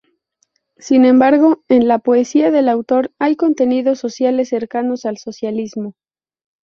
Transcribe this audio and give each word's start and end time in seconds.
Sin 0.79 1.05
embargo, 1.05 1.61
en 1.69 1.87
la 1.87 1.99
poesía 1.99 2.49
del 2.49 2.69
autor 2.69 3.11
hay 3.19 3.35
contenidos 3.35 3.99
sociales 3.99 4.49
cercanos 4.49 5.05
al 5.05 5.19
socialismo. 5.19 5.93